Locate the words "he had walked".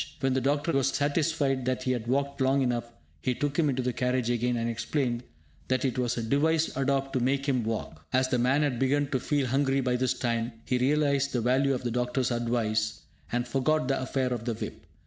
1.83-2.41